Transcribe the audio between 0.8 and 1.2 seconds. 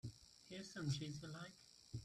cheese